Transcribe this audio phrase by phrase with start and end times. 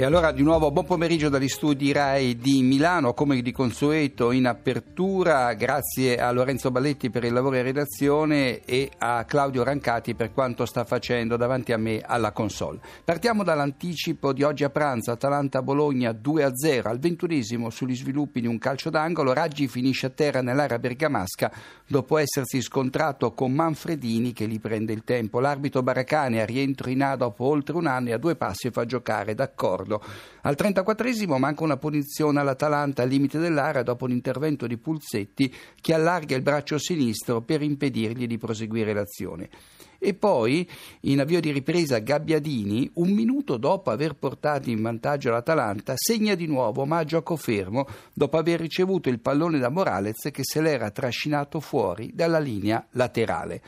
[0.00, 4.46] E allora di nuovo buon pomeriggio dagli studi RAI di Milano, come di consueto in
[4.46, 10.32] apertura, grazie a Lorenzo Balletti per il lavoro in redazione e a Claudio Rancati per
[10.32, 12.78] quanto sta facendo davanti a me alla console.
[13.02, 18.90] Partiamo dall'anticipo di oggi a pranzo, Atalanta-Bologna 2-0 al ventunesimo sugli sviluppi di un calcio
[18.90, 21.50] d'angolo, Raggi finisce a terra nell'area bergamasca
[21.88, 25.40] dopo essersi scontrato con Manfredini che gli prende il tempo.
[25.40, 28.84] L'arbitro Baracane a rientro in A dopo oltre un anno e a due passi fa
[28.84, 30.00] giocare d'accordo no
[30.48, 35.92] Al 34esimo manca una punizione all'Atalanta al limite dell'area dopo un intervento di Pulsetti che
[35.92, 39.50] allarga il braccio sinistro per impedirgli di proseguire l'azione.
[39.98, 40.66] E poi,
[41.00, 46.46] in avvio di ripresa, Gabbiadini, un minuto dopo aver portato in vantaggio l'Atalanta, segna di
[46.46, 50.90] nuovo ma a gioco fermo dopo aver ricevuto il pallone da Morales che se l'era
[50.90, 53.60] trascinato fuori dalla linea laterale.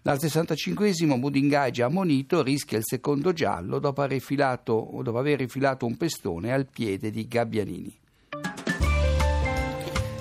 [0.00, 5.96] Dal 65esimo Budingaggi ammonito rischia il secondo giallo dopo aver, rifilato, dopo aver rifilato un
[5.96, 7.98] pestone al piede di Gabbianini.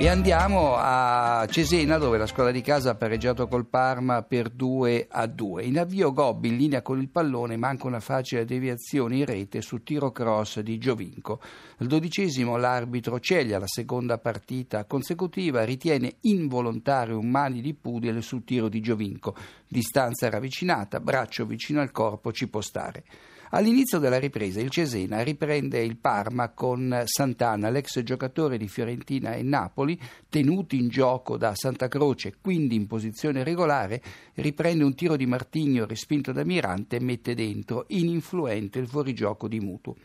[0.00, 5.08] E andiamo a Cesena dove la squadra di casa ha pareggiato col Parma per 2
[5.10, 5.64] a 2.
[5.64, 9.82] In avvio Gobbi in linea con il pallone manca una facile deviazione in rete su
[9.82, 11.40] tiro cross di Giovinco.
[11.78, 18.44] Al dodicesimo l'arbitro Ceglia, la seconda partita consecutiva, ritiene involontario un mani di Pudile sul
[18.44, 19.34] tiro di Giovinco.
[19.66, 23.02] Distanza ravvicinata, braccio vicino al corpo ci può stare.
[23.50, 29.42] All'inizio della ripresa il Cesena riprende il Parma con Santana, l'ex giocatore di Fiorentina e
[29.42, 34.02] Napoli, tenuto in gioco da Santa Croce, quindi in posizione regolare,
[34.34, 39.60] riprende un tiro di Martigno respinto da Mirante e mette dentro, ininfluente, il fuorigioco di
[39.60, 39.96] Mutu.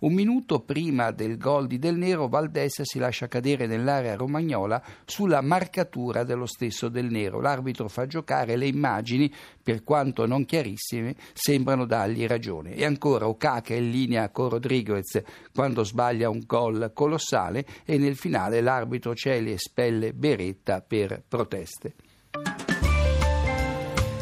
[0.00, 5.42] Un minuto prima del gol di Del Nero, Valdessa si lascia cadere nell'area romagnola sulla
[5.42, 7.38] marcatura dello stesso Del Nero.
[7.38, 9.30] L'arbitro fa giocare le immagini,
[9.62, 12.72] per quanto non chiarissime, sembrano dargli ragione.
[12.72, 15.22] E ancora Okaka in linea con Rodriguez
[15.52, 21.92] quando sbaglia un gol colossale e nel finale l'arbitro Celi espelle Beretta per proteste.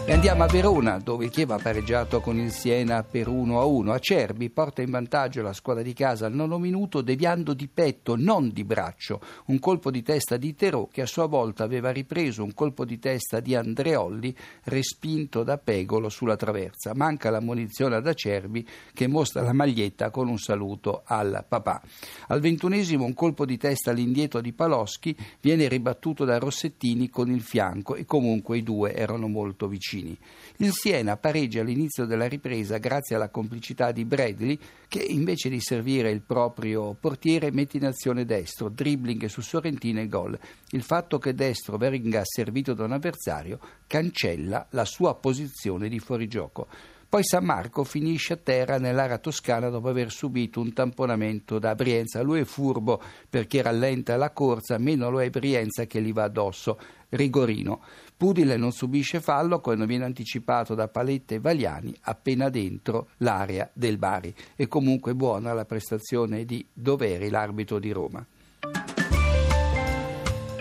[0.08, 3.90] E andiamo a Verona, dove il Chievo ha pareggiato con il Siena per 1-1.
[3.90, 8.16] A Cerbi porta in vantaggio la squadra di casa al nono minuto, deviando di petto,
[8.16, 12.42] non di braccio, un colpo di testa di Terò che a sua volta aveva ripreso
[12.42, 16.94] un colpo di testa di Andreolli respinto da Pegolo sulla traversa.
[16.94, 21.82] Manca la munizione ad Acerbi che mostra la maglietta con un saluto al papà.
[22.28, 27.42] Al ventunesimo un colpo di testa all'indietro di Paloschi viene ribattuto da Rossettini con il
[27.42, 30.18] fianco e comunque i due erano molto vicini vicini.
[30.58, 36.10] Il Siena pareggia all'inizio della ripresa grazie alla complicità di Bradley che invece di servire
[36.10, 40.38] il proprio portiere mette in azione destro, dribbling su Sorrentino e gol.
[40.70, 46.68] Il fatto che destro venga servito da un avversario cancella la sua posizione di fuorigioco.
[47.10, 52.20] Poi San Marco finisce a terra nell'area toscana dopo aver subito un tamponamento da Brienza.
[52.20, 56.78] Lui è furbo perché rallenta la corsa, meno lo è Brienza che gli va addosso.
[57.08, 57.80] Rigorino.
[58.14, 63.96] Pudile non subisce fallo quando viene anticipato da Palette e Vagliani appena dentro l'area del
[63.96, 64.34] Bari.
[64.54, 68.22] È comunque buona la prestazione di Doveri, l'arbitro di Roma.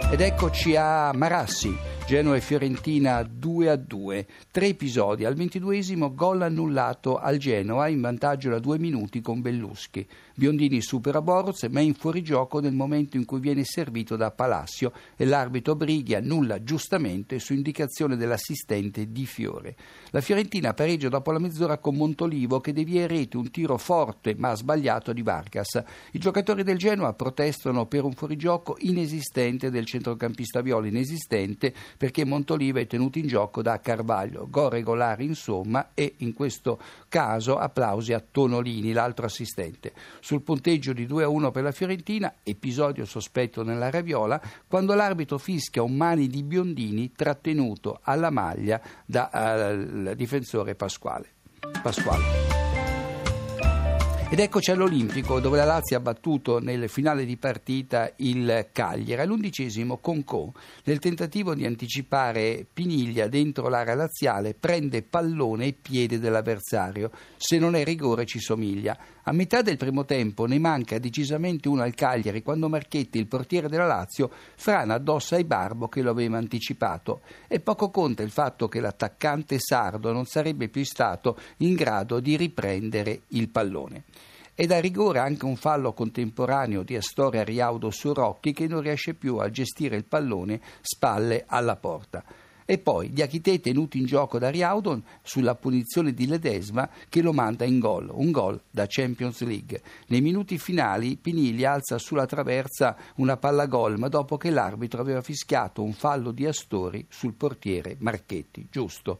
[0.09, 1.96] Ed eccoci a Marassi.
[2.07, 4.27] Genoa e Fiorentina 2 a 2.
[4.49, 5.25] Tre episodi.
[5.25, 10.07] Al ventiduesimo gol annullato al Genoa in vantaggio da due minuti con Belluschi.
[10.33, 14.93] Biondini supera Borz ma è in fuorigioco nel momento in cui viene servito da Palacio
[15.17, 19.75] e l'arbitro Brighi annulla giustamente su indicazione dell'assistente Di Fiore.
[20.11, 24.33] La Fiorentina pareggia dopo la mezz'ora con Montolivo che devia in rete un tiro forte
[24.37, 25.83] ma sbagliato di Vargas.
[26.11, 32.79] I giocatori del Genoa protestano per un fuorigioco inesistente del centrocampista Viola, inesistente perché Montoliva
[32.79, 34.47] è tenuto in gioco da Carvaglio.
[34.49, 39.93] Gol regolare insomma e in questo caso applausi a Tonolini, l'altro assistente.
[40.19, 45.95] Sul punteggio di 2-1 per la Fiorentina, episodio sospetto nella Raviola, quando l'arbitro fischia un
[45.95, 51.29] mani di Biondini trattenuto alla maglia dal uh, difensore Pasquale.
[51.81, 52.66] Pasquale.
[54.29, 59.21] Ed eccoci all'Olimpico dove la Lazio ha battuto nel finale di partita il Cagliari.
[59.21, 60.51] All'undicesimo Concò,
[60.83, 67.09] nel tentativo di anticipare Piniglia dentro l'area laziale, prende pallone e piede dell'avversario.
[67.37, 68.97] Se non è rigore ci somiglia.
[69.23, 73.69] A metà del primo tempo ne manca decisamente uno al Cagliari quando Marchetti, il portiere
[73.69, 77.21] della Lazio, frana addosso ai Barbo che lo aveva anticipato.
[77.47, 82.35] E poco conta il fatto che l'attaccante sardo non sarebbe più stato in grado di
[82.35, 84.03] riprendere il pallone.
[84.59, 89.13] E da rigore anche un fallo contemporaneo di Astoria Riaudo su Rocchi che non riesce
[89.13, 92.23] più a gestire il pallone spalle alla porta.
[92.65, 97.65] E poi Diachite tenuto in gioco da Riaudon sulla punizione di Ledesma che lo manda
[97.65, 99.79] in gol, un gol da Champions League.
[100.07, 105.21] Nei minuti finali Pinigli alza sulla traversa una palla gol, ma dopo che l'arbitro aveva
[105.21, 109.19] fischiato un fallo di Astori sul portiere Marchetti, giusto.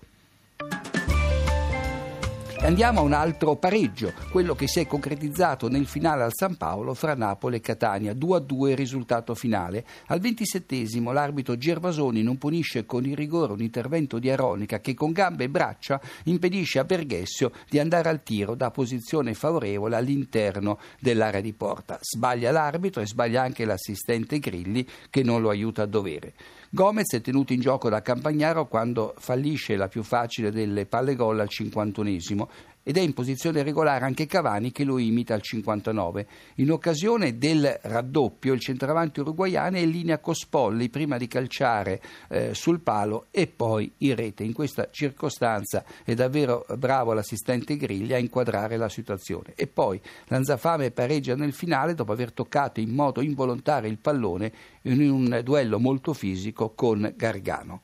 [2.59, 6.95] Andiamo a un altro pareggio, quello che si è concretizzato nel finale al San Paolo
[6.95, 9.85] fra Napoli e Catania, 2-2 il risultato finale.
[10.07, 15.11] Al ventisettesimo l'arbitro Gervasoni non punisce con il rigore un intervento di Aronica che con
[15.11, 21.41] gambe e braccia impedisce a Berghessio di andare al tiro da posizione favorevole all'interno dell'area
[21.41, 21.99] di porta.
[22.01, 26.33] Sbaglia l'arbitro e sbaglia anche l'assistente Grilli che non lo aiuta a dovere.
[26.69, 31.39] Gomez è tenuto in gioco da Campagnaro quando fallisce la più facile delle palle gol
[31.39, 32.46] al 51esimo
[32.87, 36.25] ed è in posizione regolare anche Cavani che lo imita al 59.
[36.55, 42.01] In occasione del raddoppio il centravanti uruguaiano è in linea con Spolli prima di calciare
[42.29, 44.45] eh, sul palo e poi in rete.
[44.45, 49.51] In questa circostanza è davvero bravo l'assistente Griglia a inquadrare la situazione.
[49.55, 54.53] E poi Lanzafame pareggia nel finale dopo aver toccato in modo involontario il pallone
[54.83, 57.81] in un duello molto fisico con Gargano.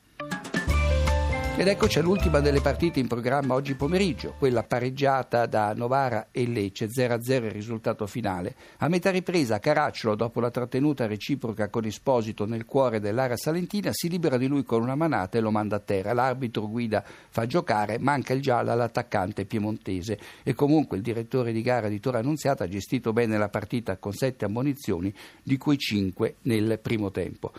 [1.56, 6.88] Ed eccoci all'ultima delle partite in programma oggi pomeriggio, quella pareggiata da Novara e Lecce,
[6.88, 8.56] 0-0 il risultato finale.
[8.78, 14.08] A metà ripresa Caracciolo, dopo la trattenuta reciproca con Esposito nel cuore dell'area salentina, si
[14.08, 16.12] libera di lui con una manata e lo manda a terra.
[16.12, 21.86] L'arbitro guida fa giocare, manca il giallo all'attaccante piemontese e comunque il direttore di gara
[21.86, 26.80] di Torre Annunziata ha gestito bene la partita con sette ammonizioni, di cui cinque nel
[26.82, 27.52] primo tempo.